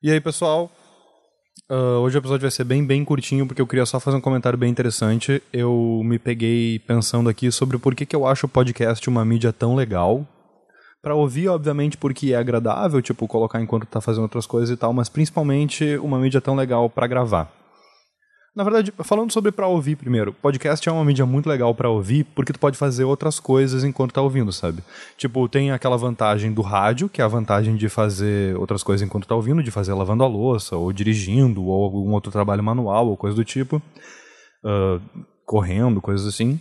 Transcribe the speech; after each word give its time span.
E 0.00 0.12
aí, 0.12 0.20
pessoal? 0.20 0.70
Uh, 1.68 1.98
hoje 2.02 2.16
o 2.16 2.20
episódio 2.20 2.42
vai 2.42 2.52
ser 2.52 2.62
bem, 2.62 2.86
bem 2.86 3.04
curtinho, 3.04 3.48
porque 3.48 3.60
eu 3.60 3.66
queria 3.66 3.84
só 3.84 3.98
fazer 3.98 4.16
um 4.16 4.20
comentário 4.20 4.56
bem 4.56 4.70
interessante. 4.70 5.42
Eu 5.52 6.02
me 6.04 6.20
peguei 6.20 6.78
pensando 6.78 7.28
aqui 7.28 7.50
sobre 7.50 7.78
por 7.78 7.96
que, 7.96 8.06
que 8.06 8.14
eu 8.14 8.24
acho 8.24 8.46
o 8.46 8.48
podcast 8.48 9.08
uma 9.08 9.24
mídia 9.24 9.52
tão 9.52 9.74
legal. 9.74 10.24
Para 11.02 11.16
ouvir, 11.16 11.48
obviamente, 11.48 11.96
porque 11.96 12.32
é 12.32 12.36
agradável, 12.36 13.02
tipo, 13.02 13.26
colocar 13.26 13.60
enquanto 13.60 13.86
tá 13.86 14.00
fazendo 14.00 14.22
outras 14.22 14.46
coisas 14.46 14.70
e 14.70 14.76
tal, 14.76 14.92
mas 14.92 15.08
principalmente 15.08 15.96
uma 15.96 16.20
mídia 16.20 16.40
tão 16.40 16.54
legal 16.54 16.88
para 16.88 17.08
gravar. 17.08 17.52
Na 18.58 18.64
verdade, 18.64 18.92
falando 19.04 19.32
sobre 19.32 19.52
para 19.52 19.68
ouvir 19.68 19.94
primeiro, 19.94 20.32
podcast 20.32 20.88
é 20.88 20.90
uma 20.90 21.04
mídia 21.04 21.24
muito 21.24 21.48
legal 21.48 21.72
para 21.76 21.88
ouvir 21.88 22.24
porque 22.34 22.52
tu 22.52 22.58
pode 22.58 22.76
fazer 22.76 23.04
outras 23.04 23.38
coisas 23.38 23.84
enquanto 23.84 24.12
tá 24.12 24.20
ouvindo, 24.20 24.50
sabe? 24.50 24.82
Tipo, 25.16 25.48
tem 25.48 25.70
aquela 25.70 25.96
vantagem 25.96 26.52
do 26.52 26.60
rádio, 26.60 27.08
que 27.08 27.22
é 27.22 27.24
a 27.24 27.28
vantagem 27.28 27.76
de 27.76 27.88
fazer 27.88 28.56
outras 28.56 28.82
coisas 28.82 29.06
enquanto 29.06 29.28
tá 29.28 29.36
ouvindo, 29.36 29.62
de 29.62 29.70
fazer 29.70 29.94
lavando 29.94 30.24
a 30.24 30.26
louça, 30.26 30.74
ou 30.74 30.92
dirigindo, 30.92 31.64
ou 31.66 31.84
algum 31.84 32.10
outro 32.10 32.32
trabalho 32.32 32.64
manual, 32.64 33.06
ou 33.06 33.16
coisa 33.16 33.36
do 33.36 33.44
tipo, 33.44 33.80
uh, 34.64 35.00
correndo, 35.46 36.00
coisas 36.00 36.26
assim. 36.26 36.60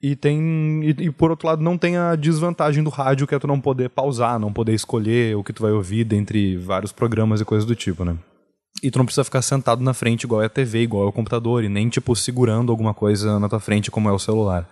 E 0.00 0.14
tem. 0.14 0.38
E, 0.84 1.06
e, 1.06 1.10
por 1.10 1.32
outro 1.32 1.48
lado, 1.48 1.64
não 1.64 1.76
tem 1.76 1.96
a 1.96 2.14
desvantagem 2.14 2.84
do 2.84 2.90
rádio, 2.90 3.26
que 3.26 3.34
é 3.34 3.40
tu 3.40 3.48
não 3.48 3.60
poder 3.60 3.90
pausar, 3.90 4.38
não 4.38 4.52
poder 4.52 4.72
escolher 4.72 5.36
o 5.36 5.42
que 5.42 5.52
tu 5.52 5.62
vai 5.62 5.72
ouvir 5.72 6.04
dentre 6.04 6.56
vários 6.56 6.92
programas 6.92 7.40
e 7.40 7.44
coisas 7.44 7.66
do 7.66 7.74
tipo, 7.74 8.04
né? 8.04 8.16
E 8.82 8.90
tu 8.90 8.98
não 8.98 9.04
precisa 9.04 9.24
ficar 9.24 9.42
sentado 9.42 9.82
na 9.82 9.92
frente 9.92 10.22
igual 10.22 10.42
é 10.42 10.46
a 10.46 10.48
TV, 10.48 10.82
igual 10.82 11.04
é 11.04 11.08
o 11.08 11.12
computador, 11.12 11.64
e 11.64 11.68
nem, 11.68 11.88
tipo, 11.88 12.14
segurando 12.14 12.70
alguma 12.70 12.94
coisa 12.94 13.38
na 13.40 13.48
tua 13.48 13.60
frente 13.60 13.90
como 13.90 14.08
é 14.08 14.12
o 14.12 14.18
celular. 14.18 14.68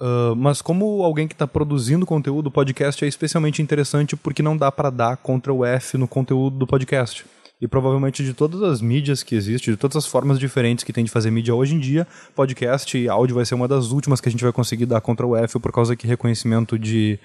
Uh, 0.00 0.34
mas 0.34 0.62
como 0.62 1.02
alguém 1.02 1.28
que 1.28 1.34
está 1.34 1.46
produzindo 1.46 2.06
conteúdo, 2.06 2.46
o 2.46 2.50
podcast 2.50 3.04
é 3.04 3.08
especialmente 3.08 3.60
interessante 3.60 4.16
porque 4.16 4.42
não 4.42 4.56
dá 4.56 4.72
para 4.72 4.88
dar 4.88 5.16
Ctrl 5.18 5.64
F 5.64 5.98
no 5.98 6.08
conteúdo 6.08 6.58
do 6.58 6.66
podcast. 6.66 7.24
E 7.60 7.68
provavelmente 7.68 8.24
de 8.24 8.32
todas 8.32 8.62
as 8.62 8.80
mídias 8.80 9.22
que 9.22 9.34
existem, 9.34 9.74
de 9.74 9.78
todas 9.78 9.96
as 9.98 10.06
formas 10.06 10.38
diferentes 10.38 10.82
que 10.82 10.94
tem 10.94 11.04
de 11.04 11.10
fazer 11.10 11.30
mídia 11.30 11.54
hoje 11.54 11.74
em 11.74 11.78
dia, 11.78 12.06
podcast 12.34 12.96
e 12.96 13.06
áudio 13.06 13.36
vai 13.36 13.44
ser 13.44 13.54
uma 13.54 13.68
das 13.68 13.90
últimas 13.90 14.18
que 14.18 14.30
a 14.30 14.32
gente 14.32 14.42
vai 14.42 14.52
conseguir 14.52 14.86
dar 14.86 15.02
Ctrl 15.02 15.36
F 15.36 15.58
por 15.58 15.70
causa 15.70 15.94
que 15.94 16.06
reconhecimento 16.06 16.78
de 16.78 17.18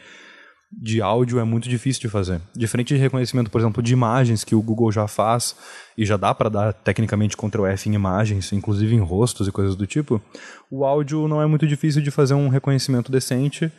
de 0.78 1.02
áudio 1.02 1.40
é 1.40 1.44
muito 1.44 1.70
difícil 1.70 2.02
de 2.02 2.10
fazer. 2.10 2.42
Diferente 2.56 2.94
de 2.94 3.00
reconhecimento, 3.00 3.50
por 3.50 3.62
exemplo, 3.62 3.82
de 3.82 3.94
imagens 3.94 4.44
que 4.44 4.56
o 4.56 4.62
Google 4.62 4.92
já 4.92 5.08
faz 5.08 5.56
e 5.98 6.06
já 6.06 6.18
dá 6.18 6.34
para 6.34 6.50
dar 6.50 6.74
tecnicamente 6.74 7.38
Ctrl 7.38 7.66
F 7.68 7.90
em 7.90 7.94
imagens, 7.94 8.52
inclusive 8.52 8.94
em 8.94 9.00
rostos 9.00 9.48
e 9.48 9.52
coisas 9.52 9.76
do 9.76 9.88
tipo, 9.88 10.22
o 10.70 10.86
áudio 10.86 11.28
não 11.28 11.42
é 11.42 11.46
muito 11.46 11.66
difícil 11.66 12.02
de 12.02 12.12
fazer 12.12 12.34
um 12.34 12.50
reconhecimento 12.50 13.12
decente 13.12 13.72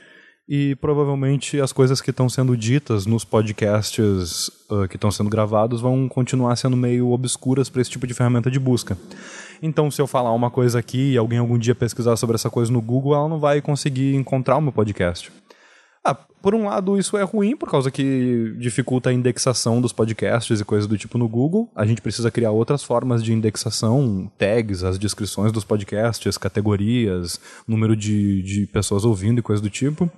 e 0.49 0.77
provavelmente 0.77 1.61
as 1.61 1.73
coisas 1.73 2.01
que 2.01 2.11
estão 2.11 2.29
sendo 2.29 2.57
ditas 2.57 3.05
nos 3.05 3.25
podcasts 3.25 4.49
uh, 4.71 4.87
que 4.89 4.97
estão 4.97 5.11
sendo 5.11 5.29
gravados 5.29 5.81
vão 5.81 6.09
continuar 6.09 6.55
sendo 6.57 6.77
meio 6.77 7.11
obscuras 7.11 7.69
para 7.69 7.83
esse 7.83 7.91
tipo 7.91 8.07
de 8.07 8.15
ferramenta 8.15 8.51
de 8.51 8.61
busca. 8.61 8.97
Então, 9.61 9.91
se 9.91 10.01
eu 10.01 10.07
falar 10.07 10.33
uma 10.33 10.51
coisa 10.51 10.79
aqui 10.79 11.13
e 11.13 11.17
alguém 11.17 11.39
algum 11.39 11.59
dia 11.59 11.75
pesquisar 11.75 12.17
sobre 12.17 12.37
essa 12.37 12.49
coisa 12.49 12.71
no 12.71 12.81
Google, 12.81 13.15
ela 13.15 13.29
não 13.29 13.41
vai 13.41 13.61
conseguir 13.61 14.15
encontrar 14.15 14.57
o 14.57 14.61
meu 14.61 14.73
podcast. 14.73 15.33
Ah, 16.07 16.15
por 16.41 16.55
um 16.55 16.67
lado, 16.67 16.97
isso 16.97 17.17
é 17.17 17.25
ruim, 17.25 17.57
por 17.57 17.69
causa 17.69 17.91
que 17.91 18.55
dificulta 18.59 19.11
a 19.11 19.13
indexação 19.13 19.81
dos 19.81 19.93
podcasts 19.93 20.61
e 20.61 20.65
coisas 20.65 20.87
do 20.87 20.97
tipo 20.97 21.19
no 21.19 21.29
Google. 21.29 21.69
A 21.75 21.85
gente 21.85 22.01
precisa 22.01 22.31
criar 22.31 22.53
outras 22.53 22.85
formas 22.85 23.25
de 23.25 23.33
indexação, 23.33 24.31
tags, 24.39 24.85
as 24.85 25.01
descrições 25.01 25.51
dos 25.51 25.65
podcasts, 25.65 26.39
categorias, 26.39 27.41
número 27.67 27.97
de, 27.97 28.41
de 28.43 28.67
pessoas 28.69 29.05
ouvindo 29.05 29.41
e 29.41 29.43
coisas 29.43 29.61
do 29.61 29.69
tipo. 29.69 30.09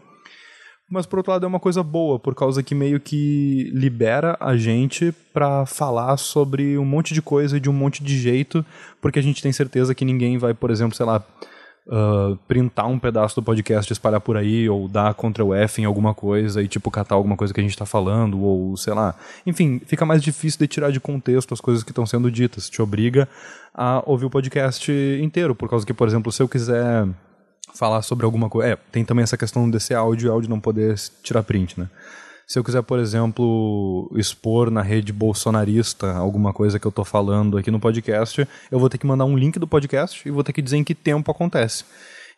Mas 0.91 1.07
por 1.07 1.21
outro 1.21 1.33
lado 1.33 1.47
é 1.47 1.49
uma 1.49 1.59
coisa 1.59 1.83
boa, 1.83 2.19
por 2.19 2.35
causa 2.35 2.63
que 2.63 2.75
meio 2.75 3.01
que 3.01 3.71
libera 3.73 4.37
a 4.39 4.55
gente 4.55 5.11
para 5.33 5.65
falar 5.65 6.19
sobre 6.19 6.77
um 6.77 6.85
monte 6.85 7.15
de 7.15 7.23
coisa 7.23 7.57
e 7.57 7.61
de 7.61 7.71
um 7.71 7.75
monte 7.75 8.05
de 8.05 8.19
jeito, 8.19 8.63
porque 9.01 9.19
a 9.19 9.23
gente 9.23 9.43
tem 9.43 9.53
certeza 9.53 9.95
que 9.95 10.05
ninguém 10.05 10.37
vai, 10.37 10.53
por 10.53 10.71
exemplo, 10.71 10.95
sei 10.95 11.07
lá, 11.07 11.25
uh, 11.89 12.37
printar 12.47 12.87
um 12.87 12.99
pedaço 12.99 13.35
do 13.35 13.43
podcast 13.43 13.91
e 13.91 13.93
espalhar 13.93 14.21
por 14.21 14.37
aí, 14.37 14.69
ou 14.69 14.89
dar 14.89 15.15
Ctrl 15.15 15.55
F 15.55 15.83
em 15.83 15.85
alguma 15.85 16.15
coisa 16.15 16.63
e, 16.63 16.69
tipo, 16.69 16.91
catar 16.91 17.15
alguma 17.15 17.37
coisa 17.37 17.53
que 17.53 17.61
a 17.61 17.63
gente 17.63 17.73
está 17.73 17.87
falando, 17.87 18.41
ou 18.41 18.77
sei 18.77 18.95
lá. 18.95 19.15
Enfim, 19.47 19.81
fica 19.87 20.05
mais 20.05 20.23
difícil 20.23 20.59
de 20.59 20.69
tirar 20.69 20.91
de 20.91 21.01
contexto 21.01 21.53
as 21.55 21.61
coisas 21.61 21.83
que 21.83 21.91
estão 21.91 22.07
sendo 22.07 22.31
ditas. 22.31 22.69
Te 22.69 22.81
obriga 22.83 23.29
a 23.75 24.03
ouvir 24.07 24.27
o 24.27 24.31
podcast 24.31 24.93
inteiro, 25.23 25.55
por 25.55 25.69
causa 25.69 25.87
que, 25.87 25.95
por 25.95 26.07
exemplo, 26.07 26.31
se 26.31 26.43
eu 26.43 26.49
quiser 26.49 27.07
falar 27.75 28.03
sobre 28.03 28.25
alguma 28.25 28.49
coisa. 28.49 28.73
É, 28.73 28.77
tem 28.91 29.05
também 29.05 29.23
essa 29.23 29.37
questão 29.37 29.71
desse 29.71 29.95
áudio 29.95 30.29
e 30.29 30.31
áudio 30.31 30.51
não 30.51 30.61
poder 30.61 30.95
tirar 31.23 31.43
print, 31.43 31.79
né? 31.79 31.89
Se 32.49 32.59
eu 32.59 32.65
quiser, 32.65 32.83
por 32.83 32.99
exemplo, 32.99 34.11
expor 34.17 34.71
na 34.71 34.81
rede 34.81 35.13
bolsonarista 35.13 36.15
alguma 36.17 36.51
coisa 36.51 36.79
que 36.79 36.87
eu 36.87 36.89
estou 36.89 37.05
falando 37.05 37.59
aqui 37.59 37.71
no 37.71 37.79
podcast, 37.79 38.49
eu 38.71 38.79
vou 38.79 38.89
ter 38.89 38.97
que 38.97 39.07
mandar 39.07 39.27
um 39.27 39.37
link 39.37 39.59
do 39.59 39.69
podcast 39.69 40.27
e 40.27 40.31
vou 40.33 40.43
ter 40.43 40.55
que 40.55 40.63
dizer 40.63 40.79
em 40.79 40.83
que 40.83 40.95
tempo 40.95 41.31
acontece. 41.31 41.85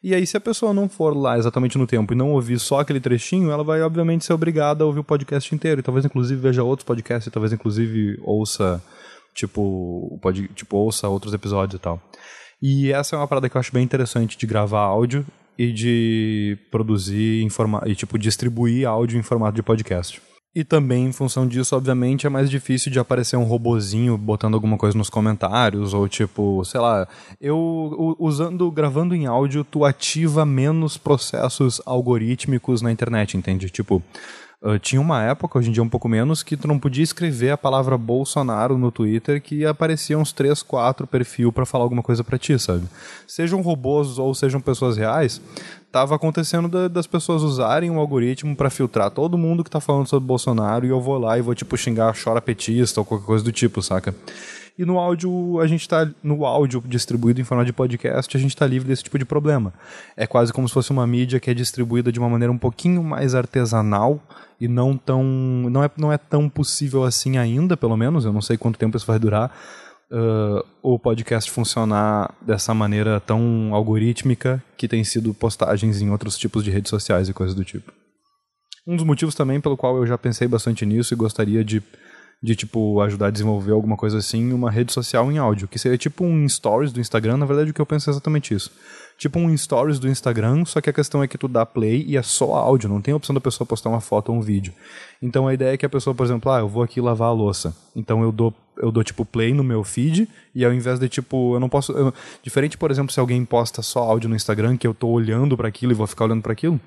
E 0.02 0.12
aí, 0.12 0.26
se 0.26 0.36
a 0.36 0.40
pessoa 0.40 0.74
não 0.74 0.88
for 0.88 1.16
lá 1.16 1.38
exatamente 1.38 1.78
no 1.78 1.86
tempo 1.86 2.12
e 2.12 2.16
não 2.16 2.32
ouvir 2.32 2.58
só 2.58 2.80
aquele 2.80 2.98
trechinho, 2.98 3.52
ela 3.52 3.62
vai, 3.62 3.82
obviamente, 3.82 4.24
ser 4.24 4.32
obrigada 4.32 4.82
a 4.82 4.86
ouvir 4.88 4.98
o 4.98 5.04
podcast 5.04 5.54
inteiro. 5.54 5.78
E 5.78 5.82
talvez, 5.84 6.04
inclusive, 6.04 6.40
veja 6.40 6.64
outros 6.64 6.84
podcasts, 6.84 7.28
e 7.28 7.30
talvez, 7.30 7.52
inclusive, 7.52 8.18
ouça, 8.24 8.82
tipo, 9.32 10.18
pode, 10.20 10.48
tipo, 10.48 10.76
ouça 10.76 11.06
outros 11.06 11.32
episódios 11.32 11.78
e 11.78 11.80
tal. 11.80 12.02
E 12.60 12.90
essa 12.90 13.14
é 13.14 13.18
uma 13.18 13.28
parada 13.28 13.48
que 13.48 13.56
eu 13.56 13.60
acho 13.60 13.72
bem 13.72 13.84
interessante 13.84 14.36
de 14.36 14.44
gravar 14.44 14.80
áudio 14.80 15.24
e 15.60 15.70
de 15.72 16.56
produzir 16.70 17.46
e 17.84 17.94
tipo 17.94 18.18
distribuir 18.18 18.88
áudio 18.88 19.18
em 19.18 19.22
formato 19.22 19.56
de 19.56 19.62
podcast. 19.62 20.18
E 20.54 20.64
também, 20.64 21.04
em 21.04 21.12
função 21.12 21.46
disso, 21.46 21.76
obviamente, 21.76 22.26
é 22.26 22.30
mais 22.30 22.48
difícil 22.48 22.90
de 22.90 22.98
aparecer 22.98 23.36
um 23.36 23.44
robozinho 23.44 24.16
botando 24.16 24.54
alguma 24.54 24.78
coisa 24.78 24.96
nos 24.96 25.10
comentários, 25.10 25.92
ou 25.92 26.08
tipo, 26.08 26.64
sei 26.64 26.80
lá, 26.80 27.06
eu 27.38 28.16
usando, 28.18 28.70
gravando 28.70 29.14
em 29.14 29.26
áudio, 29.26 29.62
tu 29.62 29.84
ativa 29.84 30.46
menos 30.46 30.96
processos 30.96 31.82
algorítmicos 31.84 32.80
na 32.80 32.90
internet, 32.90 33.36
entende? 33.36 33.68
Tipo, 33.68 34.02
Uh, 34.62 34.78
tinha 34.78 35.00
uma 35.00 35.22
época, 35.22 35.58
hoje 35.58 35.70
em 35.70 35.72
dia 35.72 35.82
um 35.82 35.88
pouco 35.88 36.06
menos, 36.06 36.42
que 36.42 36.54
tu 36.54 36.68
não 36.68 36.78
podia 36.78 37.02
escrever 37.02 37.50
a 37.50 37.56
palavra 37.56 37.96
Bolsonaro 37.96 38.76
no 38.76 38.92
Twitter 38.92 39.40
que 39.40 39.64
aparecia 39.64 40.18
uns 40.18 40.32
3, 40.32 40.62
4 40.62 41.06
perfil 41.06 41.50
para 41.50 41.64
falar 41.64 41.84
alguma 41.84 42.02
coisa 42.02 42.22
para 42.22 42.36
ti, 42.36 42.58
sabe? 42.58 42.84
Sejam 43.26 43.62
robôs 43.62 44.18
ou 44.18 44.34
sejam 44.34 44.60
pessoas 44.60 44.98
reais, 44.98 45.40
tava 45.90 46.14
acontecendo 46.14 46.68
da, 46.68 46.88
das 46.88 47.06
pessoas 47.06 47.42
usarem 47.42 47.90
um 47.90 47.98
algoritmo 47.98 48.54
para 48.54 48.68
filtrar 48.68 49.10
todo 49.10 49.38
mundo 49.38 49.64
que 49.64 49.70
tá 49.70 49.80
falando 49.80 50.06
sobre 50.06 50.26
Bolsonaro 50.26 50.84
e 50.84 50.90
eu 50.90 51.00
vou 51.00 51.16
lá 51.16 51.38
e 51.38 51.42
vou 51.42 51.54
tipo 51.54 51.74
xingar 51.78 52.14
chora 52.22 52.42
petista 52.42 53.00
ou 53.00 53.06
qualquer 53.06 53.26
coisa 53.26 53.42
do 53.42 53.52
tipo, 53.52 53.80
saca? 53.80 54.14
E 54.80 54.84
no 54.86 54.98
áudio, 54.98 55.60
a 55.60 55.66
gente 55.66 55.86
tá. 55.86 56.10
No 56.22 56.46
áudio 56.46 56.82
distribuído 56.86 57.38
em 57.38 57.44
forma 57.44 57.66
de 57.66 57.70
podcast, 57.70 58.34
a 58.34 58.40
gente 58.40 58.52
está 58.52 58.66
livre 58.66 58.88
desse 58.88 59.04
tipo 59.04 59.18
de 59.18 59.26
problema. 59.26 59.74
É 60.16 60.26
quase 60.26 60.54
como 60.54 60.66
se 60.66 60.72
fosse 60.72 60.90
uma 60.90 61.06
mídia 61.06 61.38
que 61.38 61.50
é 61.50 61.54
distribuída 61.54 62.10
de 62.10 62.18
uma 62.18 62.30
maneira 62.30 62.50
um 62.50 62.56
pouquinho 62.56 63.04
mais 63.04 63.34
artesanal 63.34 64.18
e 64.58 64.66
não 64.66 64.96
tão. 64.96 65.22
Não 65.22 65.84
é, 65.84 65.90
não 65.98 66.10
é 66.10 66.16
tão 66.16 66.48
possível 66.48 67.04
assim 67.04 67.36
ainda, 67.36 67.76
pelo 67.76 67.94
menos. 67.94 68.24
Eu 68.24 68.32
não 68.32 68.40
sei 68.40 68.56
quanto 68.56 68.78
tempo 68.78 68.96
isso 68.96 69.04
vai 69.04 69.18
durar. 69.18 69.54
Uh, 70.10 70.64
o 70.82 70.98
podcast 70.98 71.50
funcionar 71.50 72.34
dessa 72.40 72.72
maneira 72.72 73.20
tão 73.20 73.74
algorítmica 73.74 74.64
que 74.78 74.88
tem 74.88 75.04
sido 75.04 75.34
postagens 75.34 76.00
em 76.00 76.08
outros 76.08 76.38
tipos 76.38 76.64
de 76.64 76.70
redes 76.70 76.88
sociais 76.88 77.28
e 77.28 77.34
coisas 77.34 77.54
do 77.54 77.66
tipo. 77.66 77.92
Um 78.86 78.96
dos 78.96 79.04
motivos 79.04 79.34
também 79.34 79.60
pelo 79.60 79.76
qual 79.76 79.98
eu 79.98 80.06
já 80.06 80.16
pensei 80.16 80.48
bastante 80.48 80.86
nisso 80.86 81.12
e 81.12 81.16
gostaria 81.18 81.62
de 81.62 81.82
de 82.42 82.56
tipo 82.56 83.00
ajudar 83.02 83.26
a 83.26 83.30
desenvolver 83.30 83.72
alguma 83.72 83.96
coisa 83.96 84.18
assim, 84.18 84.52
uma 84.52 84.70
rede 84.70 84.92
social 84.92 85.30
em 85.30 85.36
áudio, 85.36 85.68
que 85.68 85.78
seria 85.78 85.98
tipo 85.98 86.24
um 86.24 86.48
stories 86.48 86.90
do 86.90 87.00
Instagram, 87.00 87.36
na 87.36 87.44
verdade 87.44 87.70
o 87.70 87.74
que 87.74 87.80
eu 87.80 87.86
penso 87.86 88.08
é 88.08 88.12
exatamente 88.12 88.54
isso. 88.54 88.72
Tipo 89.18 89.38
um 89.38 89.54
stories 89.54 89.98
do 89.98 90.08
Instagram, 90.08 90.64
só 90.64 90.80
que 90.80 90.88
a 90.88 90.92
questão 90.92 91.22
é 91.22 91.28
que 91.28 91.36
tu 91.36 91.46
dá 91.46 91.66
play 91.66 92.02
e 92.06 92.16
é 92.16 92.22
só 92.22 92.54
áudio, 92.54 92.88
não 92.88 93.02
tem 93.02 93.12
a 93.12 93.16
opção 93.18 93.34
da 93.34 93.40
pessoa 93.40 93.66
postar 93.66 93.90
uma 93.90 94.00
foto 94.00 94.32
ou 94.32 94.38
um 94.38 94.40
vídeo. 94.40 94.72
Então 95.20 95.46
a 95.46 95.52
ideia 95.52 95.74
é 95.74 95.76
que 95.76 95.84
a 95.84 95.90
pessoa, 95.90 96.14
por 96.14 96.24
exemplo, 96.24 96.50
ah, 96.50 96.60
eu 96.60 96.68
vou 96.68 96.82
aqui 96.82 96.98
lavar 97.02 97.28
a 97.28 97.32
louça. 97.32 97.76
Então 97.94 98.22
eu 98.22 98.32
dou 98.32 98.54
eu 98.78 98.90
dou 98.90 99.04
tipo 99.04 99.26
play 99.26 99.52
no 99.52 99.62
meu 99.62 99.84
feed 99.84 100.26
e 100.54 100.64
ao 100.64 100.72
invés 100.72 100.98
de 100.98 101.06
tipo, 101.06 101.54
eu 101.54 101.60
não 101.60 101.68
posso, 101.68 101.92
eu, 101.92 102.14
diferente, 102.42 102.78
por 102.78 102.90
exemplo, 102.90 103.12
se 103.12 103.20
alguém 103.20 103.44
posta 103.44 103.82
só 103.82 104.00
áudio 104.00 104.30
no 104.30 104.34
Instagram 104.34 104.78
que 104.78 104.86
eu 104.86 104.94
tô 104.94 105.08
olhando 105.08 105.54
para 105.54 105.68
aquilo 105.68 105.92
e 105.92 105.94
vou 105.94 106.06
ficar 106.06 106.24
olhando 106.24 106.40
para 106.40 106.52
aquilo, 106.52 106.80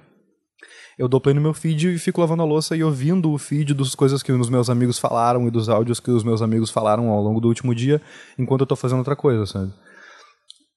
eu 0.97 1.07
dou 1.07 1.19
play 1.19 1.33
no 1.33 1.41
meu 1.41 1.53
feed 1.53 1.93
e 1.93 1.99
fico 1.99 2.21
lavando 2.21 2.43
a 2.43 2.45
louça 2.45 2.75
e 2.75 2.83
ouvindo 2.83 3.31
o 3.31 3.37
feed 3.37 3.73
das 3.73 3.95
coisas 3.95 4.21
que 4.21 4.31
os 4.31 4.49
meus 4.49 4.69
amigos 4.69 4.99
falaram 4.99 5.47
e 5.47 5.51
dos 5.51 5.69
áudios 5.69 5.99
que 5.99 6.11
os 6.11 6.23
meus 6.23 6.41
amigos 6.41 6.69
falaram 6.69 7.09
ao 7.09 7.21
longo 7.21 7.39
do 7.39 7.47
último 7.47 7.73
dia, 7.73 8.01
enquanto 8.37 8.61
eu 8.61 8.67
tô 8.67 8.75
fazendo 8.75 8.99
outra 8.99 9.15
coisa, 9.15 9.45
sabe? 9.45 9.73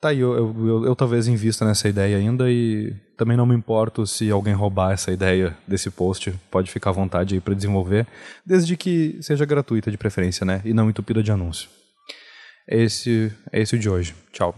Tá 0.01 0.11
aí, 0.11 0.21
eu, 0.21 0.35
eu, 0.35 0.67
eu, 0.67 0.85
eu 0.87 0.97
talvez 0.97 1.27
invista 1.27 1.65
nessa 1.65 1.89
ideia 1.89 2.19
ainda 2.19 2.51
e 2.51 2.95
também 3.17 3.37
não 3.37 3.47
me 3.47 3.55
importo 3.55 4.07
se 4.07 4.31
alguém 4.31 4.53
roubar 4.53 4.93
essa 4.93 5.11
ideia 5.11 5.57
desse 5.67 5.91
post, 5.91 6.33
pode 6.51 6.71
ficar 6.71 6.91
à 6.91 6.93
vontade 6.93 7.35
aí 7.35 7.41
para 7.41 7.55
desenvolver, 7.55 8.07
desde 8.45 8.77
que 8.77 9.19
seja 9.23 9.47
gratuita 9.47 9.91
de 9.91 9.97
preferência, 9.97 10.45
né? 10.45 10.61
E 10.65 10.75
não 10.75 10.91
entupida 10.91 11.23
de 11.23 11.33
anúncio. 11.33 11.71
Esse 12.69 13.33
é 13.51 13.61
esse 13.61 13.77
o 13.77 13.79
de 13.79 13.89
hoje. 13.89 14.15
Tchau. 14.33 14.55